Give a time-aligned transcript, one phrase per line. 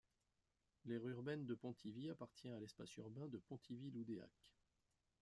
[0.85, 4.31] L’aire urbaine de Pontivy appartient à l’espace urbain de Pontivy-Loudéac.